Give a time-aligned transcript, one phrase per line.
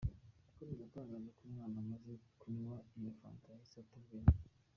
[0.57, 4.35] Yakomeje atangaza ko umwana amaze kunywa iyo fanta yahise ata ubwenge.